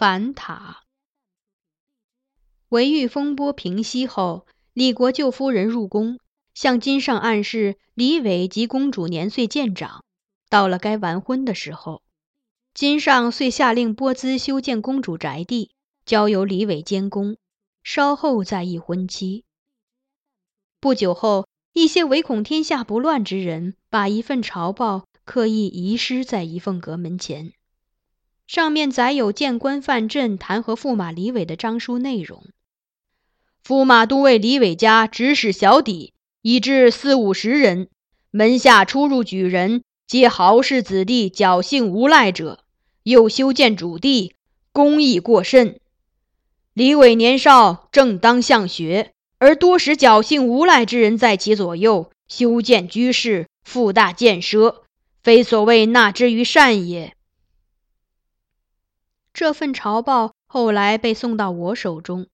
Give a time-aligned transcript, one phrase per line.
[0.00, 0.84] 反塔。
[2.70, 6.18] 维玉风波平息后，李国舅夫人入宫，
[6.54, 10.02] 向金上暗示李伟及公主年岁渐长，
[10.48, 12.00] 到了该完婚的时候。
[12.72, 15.72] 金上遂下令拨资修建公主宅地，
[16.06, 17.36] 交由李伟监工，
[17.82, 19.44] 稍后再议婚期。
[20.80, 27.52] 不久后，一些唯恐天下不乱之人，把一份朝报刻意遗失在仪凤阁门前。
[28.50, 32.42] 上面载有谏官范镇弹劾驸马李伟的章书内容。
[33.64, 37.86] 驸马都尉李伟家指使小邸，以至四五十人，
[38.32, 42.64] 门下出入举人皆豪士子弟，侥幸无赖者。
[43.04, 44.34] 又修建主地，
[44.72, 45.78] 工艺过甚。
[46.74, 54.78] 李伟年少，正当向学，而多使侥幸无赖之人在其左右修建居室，富大建奢，
[55.22, 57.14] 非所谓纳之于善也。
[59.32, 62.26] 这份朝报后来被送到我手中，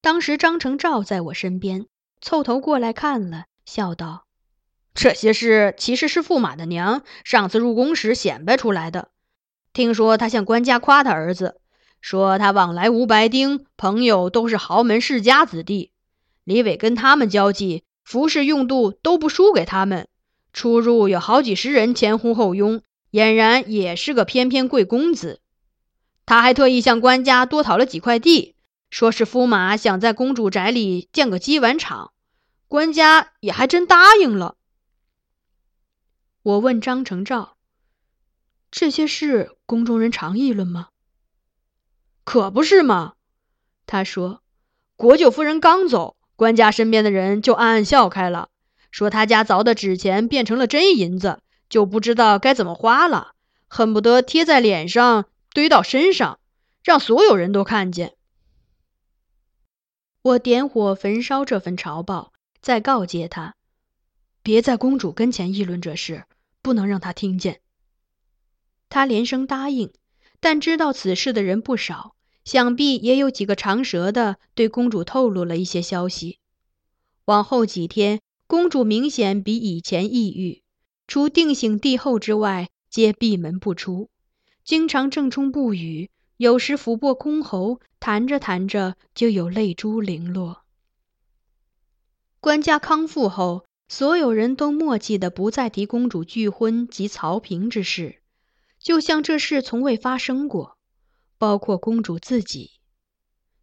[0.00, 1.86] 当时张成照在我身边，
[2.20, 4.24] 凑头过来看了，笑道
[4.94, 9.08] ：“这些事其实是驸马的娘上次入宫时显摆出来的。
[9.72, 11.60] 听说他向官家夸他儿子，
[12.00, 15.90] 说他往来无白丁，朋友都是豪门世家子弟。
[16.44, 20.06] 李伟跟他们交际，服饰用度都不输给他们，
[20.52, 25.40] 出入有好几十人前呼后拥，俨然也是个翩翩贵公子。”
[26.26, 28.56] 他还特意向官家多讨了几块地，
[28.90, 32.12] 说是驸马想在公主宅里建个鸡丸厂，
[32.66, 34.56] 官家也还真答应了。
[36.42, 37.56] 我问张承照
[38.72, 40.88] ：“这些事宫中人常议论吗
[42.24, 43.14] ？”“可不是嘛。”
[43.86, 44.42] 他说
[44.96, 48.48] ：“国舅夫人刚走，官家身边的人就暗暗笑开了，
[48.90, 51.38] 说他家凿的纸钱变成了真银子，
[51.68, 53.34] 就不知道该怎么花了，
[53.68, 56.38] 恨不得贴在脸上。”堆到身上，
[56.84, 58.14] 让所有人都看见。
[60.20, 63.54] 我点火焚烧这份朝报，再告诫他，
[64.42, 66.26] 别在公主跟前议论这事，
[66.60, 67.62] 不能让她听见。
[68.90, 69.94] 他连声答应，
[70.40, 76.38] 但知道此事的人不少，想必也有几个长舌的对公主透露了一些消息。
[77.24, 80.62] 往后几天，公主明显比以前抑郁，
[81.06, 84.10] 除定醒帝后之外，皆闭门不出。
[84.66, 90.64] 经常正冲不语，有时抚过箜篌，弹着弹着就有泪珠零落。
[92.40, 98.16] 官家康复后，所有人都默契的不再提公主拒婚及曹平之事，
[98.80, 100.76] 就像这事从未发生过，
[101.38, 102.72] 包括公主自己。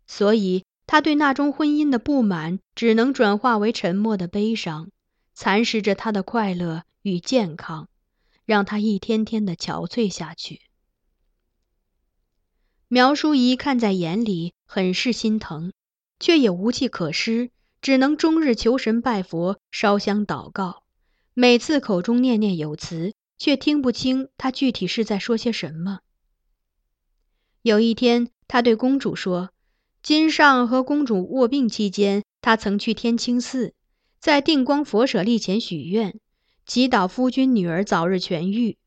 [0.08, 4.90] 所以，他对那桩婚姻的不满，只能转化为沉默的悲伤，
[5.34, 7.90] 蚕食着他的快乐与健康，
[8.46, 10.62] 让他一天天的憔悴下去。
[12.94, 15.74] 苗淑仪看在眼里，很是心疼，
[16.20, 17.50] 却也无计可施，
[17.82, 20.84] 只能终日求神拜佛、烧香祷告。
[21.34, 26.02] 每次口中念念有词，却听不清他具体是在说些什么。
[27.64, 29.50] 有一天，他对公主说
[30.04, 33.74] ：“金上和公主卧病期间，他曾去天清寺，
[34.20, 36.20] 在定光佛舍利前许愿，
[36.68, 38.78] 祈祷夫君女儿早日痊愈。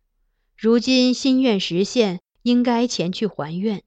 [0.56, 3.82] 如今心愿实现，应该前去还愿。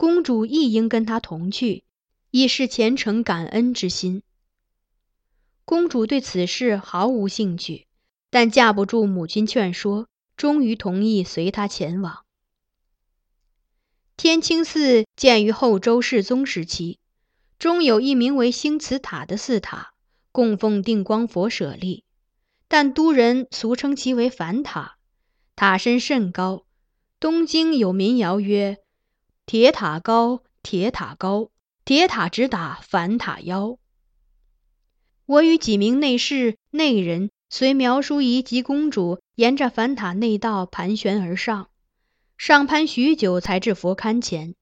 [0.00, 1.84] 公主亦应跟他同去，
[2.30, 4.22] 以示虔诚感恩之心。”
[5.66, 7.86] 公主对此事毫无兴趣，
[8.30, 10.08] 但架不住母亲劝说，
[10.38, 12.24] 终于同意随他前往。
[14.16, 16.98] 天清寺建于后周世宗时期，
[17.58, 19.92] 中有一名为星慈塔的寺塔，
[20.32, 22.04] 供奉定光佛舍利，
[22.68, 24.96] 但都人俗称其为梵塔。
[25.54, 26.64] 塔身甚高，
[27.20, 28.78] 东京有民谣曰
[29.50, 31.50] ：“铁塔高，铁塔高，
[31.84, 33.78] 铁塔直打反塔腰。”
[35.26, 41.68] 我与几名内侍、内人随苗淑仪及公主沿着反塔内道盘旋而上。
[42.38, 44.54] 上攀许久，才至佛龛前。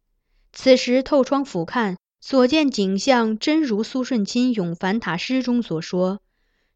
[0.55, 6.23] 此时透窗俯瞰，所见景象真如苏舜钦咏梵塔诗中所说：“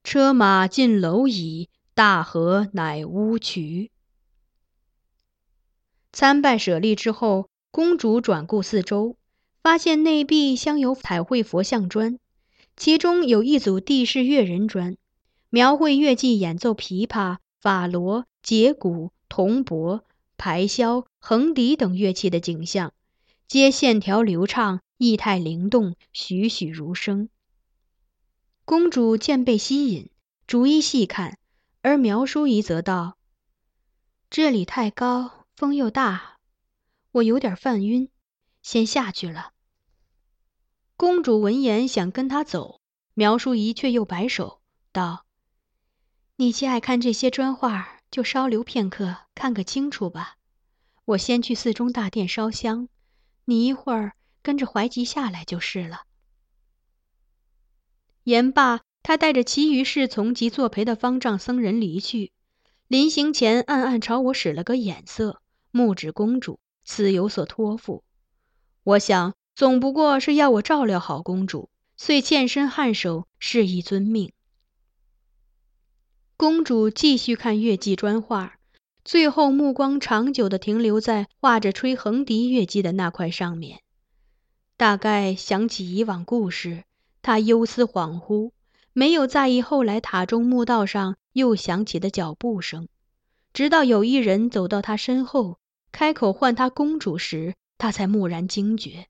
[0.05, 3.91] 车马尽蝼蚁，大河乃乌渠。”
[6.13, 9.17] 参拜舍利之后，公主转顾四周，
[9.61, 12.21] 发现内壁镶有彩绘佛像砖，
[12.77, 14.97] 其中有一组地势乐人砖，
[15.51, 20.03] 描绘乐伎演奏琵琶、法螺、羯鼓、铜钹。
[20.39, 22.93] 排箫、横笛等乐器的景象，
[23.47, 27.29] 皆线条流畅，意态灵动，栩栩如生。
[28.65, 30.11] 公主见被吸引，
[30.49, 31.39] 逐一细看，
[31.81, 33.17] 而苗淑仪则道
[34.31, 36.32] ：“这里太高，风又大，
[37.13, 38.11] 我有点犯晕，
[38.63, 39.53] 先下去了。”
[40.99, 42.81] 公主闻言想跟他走，
[43.15, 44.61] 苗淑仪却又摆手
[44.93, 45.25] 道
[46.37, 50.37] ：“你既爱看这些砖画。”就稍留片刻，看个清楚吧。
[51.07, 52.91] 我先去寺中大殿烧香，
[53.47, 54.13] 你一会儿
[54.43, 56.03] 跟着怀吉下来就是了。
[58.25, 62.33] 言罢，他带着其余侍从及作陪的方丈僧人离去。
[62.87, 68.03] 临行前，暗暗朝我使了个眼色，目指公主，似有所托付。
[68.85, 74.33] 我想，总不过是要我照料好公主，遂欠身颔首，示意遵命。
[76.37, 78.57] 公主继续看月季砖画，
[79.05, 83.81] 最后目光长久地停留在画着吹横笛月季的那块上面。
[84.77, 86.83] 大概想起以往故事，
[87.21, 88.51] 她忧思恍惚，
[88.93, 92.89] 没有在意后来塔中墓道上又响起的脚步声。
[93.53, 95.59] 直到有一人走到她身后，
[95.93, 99.07] 开口唤她公主时，她才蓦然惊觉。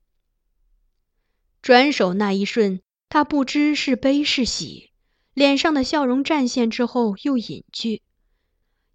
[1.61, 4.91] 转手那一瞬，她不知是悲是喜。
[5.33, 8.03] 脸上的笑容绽现之后又隐去，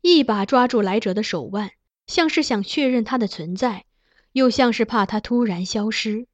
[0.03, 1.73] 一把抓住来者的手腕，
[2.07, 3.87] 像是想确认他的存在，
[4.31, 6.29] 又像是怕他突然消失。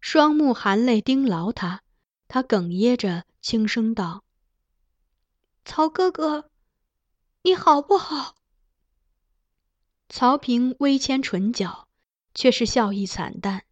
[0.00, 1.82] 双目含泪盯牢他，
[2.28, 4.22] 他哽咽着轻声道
[5.64, 6.48] ：“曹哥哥，
[7.42, 8.36] 你好不好？”
[10.08, 11.88] 曹平微牵唇角，
[12.34, 13.64] 却是笑意惨淡。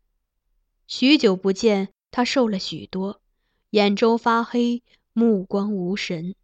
[0.87, 3.21] 许久不见，他瘦了许多，
[3.71, 4.83] 眼周发黑。
[5.15, 6.35] 目光无神，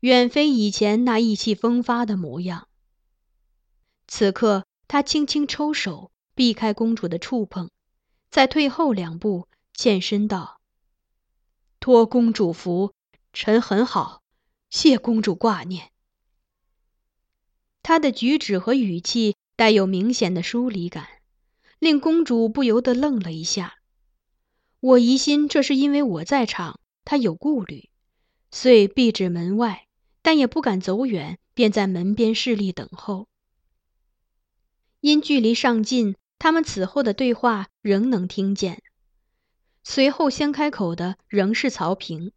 [0.00, 2.68] 远非以前那意气风发的模样。
[4.06, 7.70] 此刻，他轻轻抽手，避开公主的触碰，
[8.30, 10.60] 再退后两步，欠身道
[11.80, 12.92] ：“托公主福，
[13.32, 14.20] 臣很好，
[14.68, 15.90] 谢公主挂念。”
[17.84, 21.06] 他的举止和语气带有明显的疏离感，
[21.78, 23.74] 令公主不由得愣了一下。
[24.80, 27.90] 我疑心这是因为我在场，他有顾虑。
[28.50, 29.86] 遂避至门外，
[30.22, 33.28] 但也不敢走远，便在门边侍立等候。
[35.00, 38.82] 因距离尚近，他们此后的对话仍能听见。
[39.82, 42.32] 随后先开口的仍是曹平，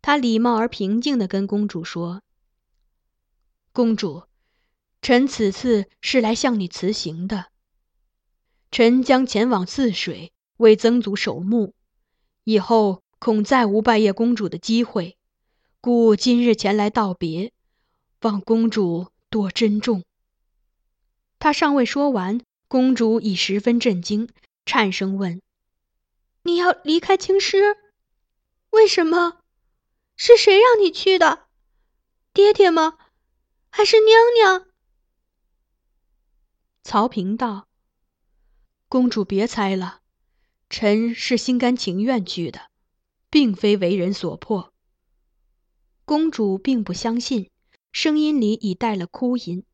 [0.00, 2.22] 他礼貌而平静地跟公主说
[3.74, 4.22] ：“公主，
[5.06, 7.46] 臣此次是来向你辞行的。
[8.72, 11.74] 臣将前往泗水为曾祖守墓，
[12.42, 15.16] 以后恐再无拜谒公主的机会。”
[15.80, 17.52] 故今日前来道别，
[18.22, 20.02] 望公主多珍重。
[21.38, 24.28] 他尚未说完，公主已十分震惊，
[24.64, 25.40] 颤声问
[26.42, 27.76] ：“你要离开京师？
[28.70, 29.38] 为什么？
[30.16, 31.46] 是谁让你去的？
[32.32, 32.98] 爹爹吗？
[33.70, 34.65] 还是娘娘？”
[36.86, 37.66] 曹平道
[38.88, 40.02] ：“公主别猜了，
[40.70, 42.70] 臣是心甘情愿去的，
[43.28, 44.72] 并非为人所迫。”
[46.06, 47.50] 公主并不相信，
[47.90, 49.64] 声音里已带了哭音：“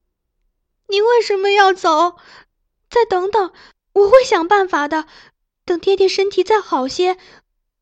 [0.88, 2.16] 你为什么要走？
[2.88, 3.52] 再等等，
[3.92, 5.06] 我会想办法的。
[5.66, 7.18] 等爹爹身体再好些，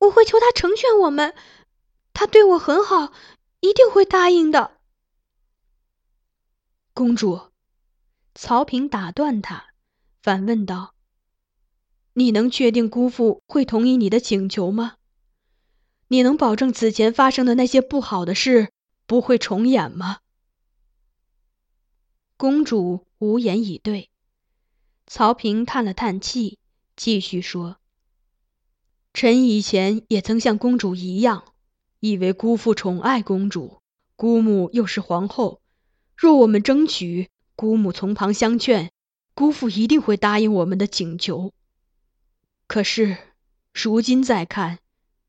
[0.01, 1.37] 我会求他成全我们。
[2.13, 3.13] 他对我很好，
[3.61, 4.81] 一定会答应的。
[6.93, 7.50] 公主，
[8.43, 9.67] 曹平打断他，
[10.23, 10.95] 反问道
[12.15, 14.95] ：“你能确定姑父会同意你的请求吗？
[16.09, 18.73] 你能保证此前发生的那些不好的事
[19.07, 20.21] 不会重演吗？”
[22.39, 24.09] 公主无言以对。
[25.07, 26.59] 曹平叹了叹气，
[26.97, 27.77] 继续说
[29.13, 31.45] ：“臣以前也曾像公主一样。”
[32.01, 33.83] 以为姑父宠爱公主，
[34.17, 35.61] 姑母又是皇后，
[36.17, 37.29] 若我们争取，
[37.61, 38.91] 姑母从旁相劝，
[39.35, 41.53] 姑父一定会答应我们的请求。
[42.67, 43.19] 可是，
[43.75, 44.79] 如今再看，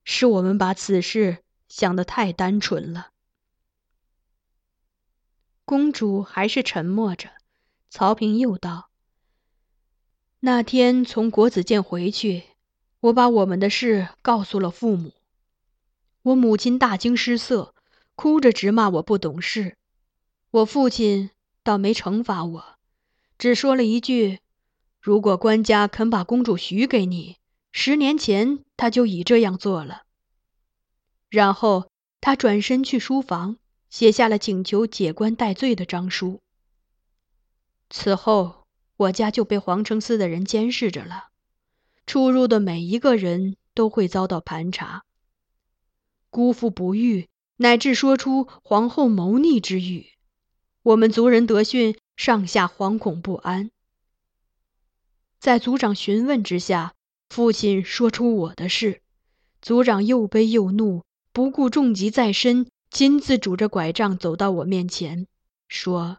[0.05, 3.09] 是我们把此事想得太单纯了。
[5.65, 7.31] 公主还是沉默着。
[7.89, 8.91] 曹平又道
[10.39, 12.43] ：“那天从国子监回去，
[13.01, 15.11] 我把我们的事告诉了父母。”
[16.23, 17.75] 我母亲大惊失色，
[18.15, 19.75] 哭着直骂我不懂事。
[20.51, 21.31] 我父亲
[21.63, 22.65] 倒没惩罚我，
[23.37, 24.39] 只说了一句
[24.99, 27.37] ：“如果官家肯把公主许给你，
[27.71, 30.03] 十年前他就已这样做了。”
[31.29, 31.89] 然后
[32.19, 33.57] 他转身去书房，
[33.89, 36.41] 写下了请求解官戴罪的章书。
[37.89, 38.65] 此后，
[38.97, 41.29] 我家就被皇城司的人监视着了，
[42.05, 45.03] 出入的每一个人都会遭到盘查。
[46.29, 50.07] 姑父不遇，乃至说出皇后谋逆之语，
[50.83, 53.69] 我们族人得讯，上下惶恐不安。
[55.39, 56.93] 在族长询问之下，
[57.29, 59.01] 父亲说出我的事，
[59.61, 65.27] 族长又悲又怒，不顾重疾在身，亲自拄着拐杖走到我面前，
[65.67, 66.17] 说：“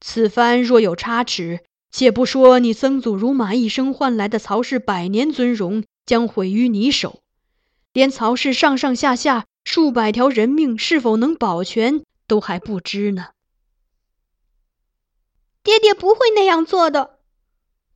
[0.00, 1.60] 此番若有差池，
[1.92, 7.22] 且不说你曾祖如马一生换来的曹氏百年尊荣将毁于你手。”
[7.94, 13.28] 连曹氏上上下下数百条人命是否能保全，都还不知呢。
[15.66, 17.18] 爹爹不会那样做的，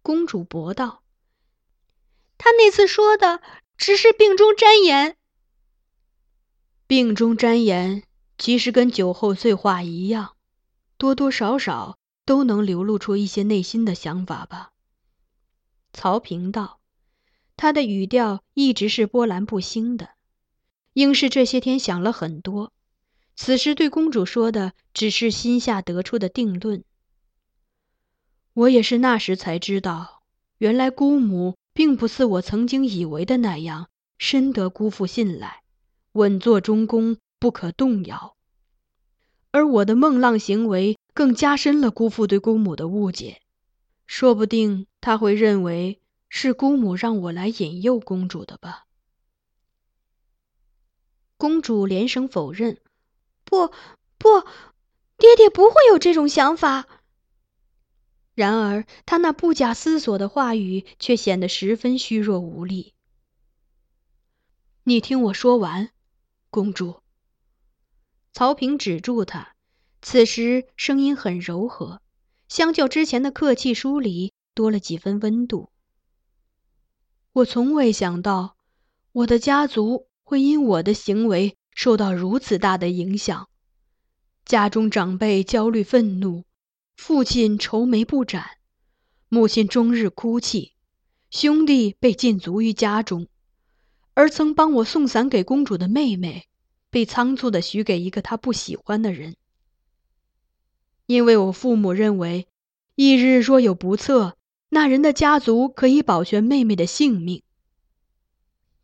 [0.03, 1.05] 公主驳道。
[2.37, 3.41] 他那次说的
[3.77, 5.17] 只是病中沾言。
[6.89, 8.03] 病中沾言，
[8.37, 10.35] 其实跟酒后醉话一样，
[10.97, 14.73] 多多少少都能流露出一些内心的想法吧。
[15.93, 16.81] 曹平道。
[17.57, 20.15] 他的语调一直是波澜不兴的，
[20.95, 22.73] 应是这些天想了很多，
[23.37, 26.83] 此时对公主说的只是心下得出的定论。
[28.61, 30.23] 我也是那时才知道，
[30.59, 33.89] 原来姑母并不似我曾经以为的那样
[34.19, 35.63] 深得姑父信赖，
[36.13, 38.37] 稳坐中宫不可动摇，
[39.51, 43.41] 而我的孟浪行为更加深了姑父对姑母的误解，
[44.07, 45.99] 说不定他会认为。
[46.33, 48.87] 是姑母让我来引诱公主的吧？
[51.37, 52.79] 公主连声否认
[53.45, 53.73] ：“不，
[54.17, 54.29] 不，
[55.17, 56.87] 爹爹不会有这种想法。”
[58.35, 62.95] 然而，他那不假思索的话语却显得十分虚弱无力。
[64.85, 65.91] 你听我说完，
[66.49, 67.01] 公主。
[68.33, 69.55] 曹平止住他，
[70.01, 72.01] 此时声音很柔和，
[72.49, 75.71] 相较之前的客气疏离，多了几分温度。
[77.33, 78.57] 我从未想到，
[79.13, 83.49] 我的家族会因我的行为受到如此大的影响。
[84.45, 86.45] 家中长辈焦虑愤怒，
[87.03, 88.59] 父亲愁眉不展，
[89.31, 90.75] 母亲终日哭泣，
[91.31, 93.27] 兄弟被禁足于家中，
[94.13, 96.47] 而曾帮我送伞给公主的妹妹，
[96.91, 99.35] 被仓促的许给一个她不喜欢的人。
[101.07, 102.47] 因为我父母认为，
[102.97, 104.37] 翌日若有不测。
[104.69, 107.43] 那人的家族可以保全妹妹的性命，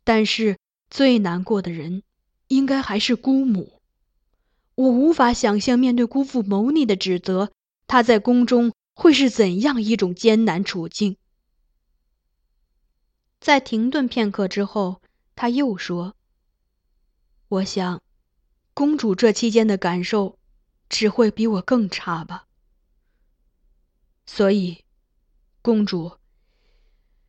[0.03, 0.57] 但是
[0.89, 2.01] 最难过的人，
[2.47, 3.79] 应该还是姑母。
[4.73, 7.51] 我无法想象面对姑父谋逆的指责，
[7.87, 11.17] 她在宫中会是怎样一种艰难处境。
[13.39, 15.01] 在停顿片刻之后，
[15.35, 16.15] 他又说
[17.47, 18.01] ：“我想，
[18.73, 20.37] 公主这期间的感受，
[20.89, 22.45] 只会比我更差吧。
[24.25, 24.83] 所以。”
[25.61, 26.17] 公主，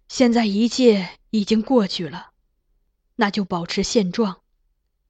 [0.06, 2.30] 现在一切已经过去了，
[3.16, 4.42] 那就保持现状，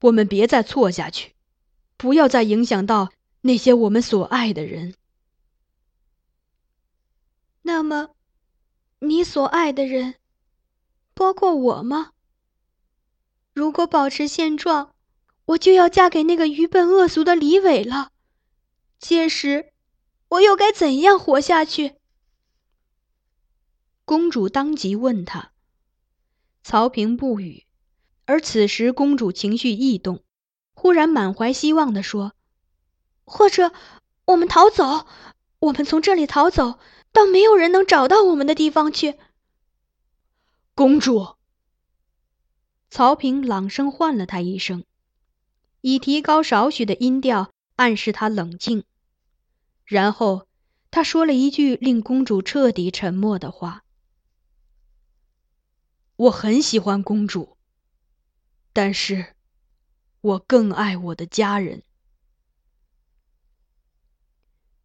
[0.01, 1.35] 我们别再错下去，
[1.95, 4.95] 不要再影响到那些我们所爱的人。
[7.61, 8.09] 那么，
[8.99, 10.15] 你所爱的人，
[11.13, 12.11] 包括我吗？
[13.53, 14.95] 如果保持现状，
[15.45, 18.11] 我就要嫁给那个愚笨恶俗的李伟了，
[18.99, 19.73] 届时，
[20.29, 21.95] 我又该怎样活下去？
[24.05, 25.51] 公主当即问他。
[26.63, 27.65] 曹平不语，
[28.25, 30.23] 而此时公主情绪异动，
[30.73, 32.33] 忽然满怀希望地说
[33.25, 33.71] ：“或者
[34.25, 35.07] 我们逃走，
[35.59, 36.79] 我们从这里逃走，
[37.11, 39.15] 到没有人能找到我们的地方去。”
[40.75, 41.35] 公主，
[42.89, 44.85] 曹平朗声唤了她一声，
[45.81, 48.83] 以提高少许的音调暗示她冷静，
[49.85, 50.47] 然后
[50.91, 53.83] 他说了一句令公主彻底沉默的话。
[56.15, 57.57] 我很喜欢公主，
[58.73, 59.35] 但是，
[60.21, 61.83] 我更爱我的家人。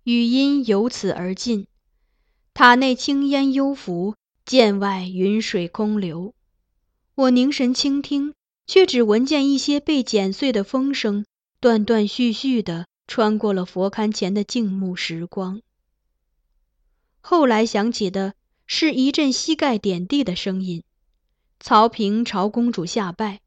[0.04, 1.66] 语音由此而尽，
[2.56, 4.14] 塔内青烟幽浮，
[4.46, 6.34] 剑外云水空流。
[7.16, 8.32] 我凝神倾听，
[8.64, 11.26] 却只闻见一些被剪碎的风声，
[11.58, 15.62] 断断续续的穿过了佛龛前的静穆时光。
[17.20, 18.34] 后来响起的
[18.68, 20.84] 是一阵膝盖点地的声音。
[21.58, 23.40] 曹平朝公主下拜，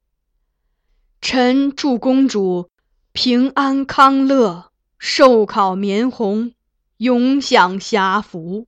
[1.22, 2.70] 臣祝公主
[3.14, 6.52] 平安康乐，寿考绵红，
[6.98, 8.68] 永享遐福。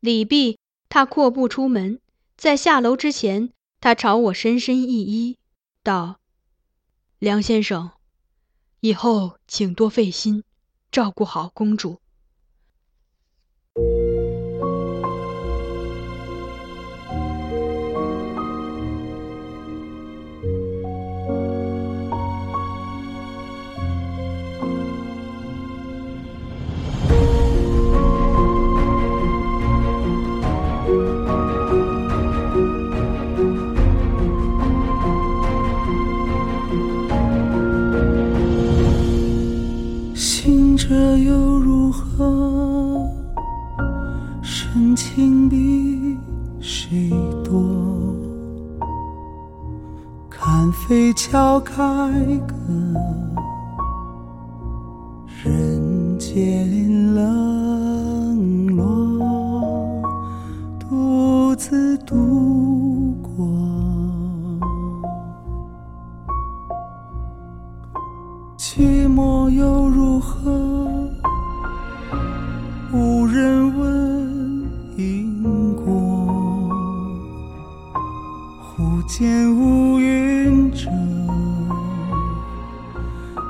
[0.00, 2.00] 李毕，他阔步出门，
[2.36, 5.36] 在下楼之前，他朝我深深一揖，
[5.82, 6.20] 道
[7.18, 7.90] ：“梁先生，
[8.78, 10.44] 以后请多费心，
[10.92, 12.00] 照顾好公主。”
[40.88, 43.06] 这又如何？
[44.40, 46.16] 深情比
[46.62, 47.10] 谁
[47.44, 48.16] 多？
[50.30, 51.74] 看飞桥开
[52.46, 52.54] 个
[55.44, 60.02] 人间冷落，
[60.80, 62.57] 独自独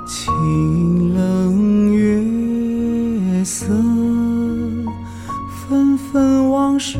[0.09, 3.66] 清冷月色，
[5.68, 6.99] 纷纷往事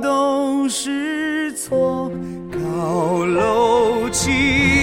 [0.00, 2.10] 都是错。
[2.52, 4.77] 高楼起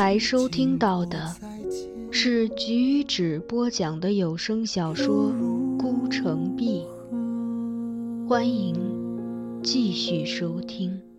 [0.00, 1.36] 才收听到的
[2.10, 5.30] 是举止播讲的有声小说
[5.76, 6.86] 《孤城闭。
[8.26, 8.74] 欢迎
[9.62, 11.09] 继续收听。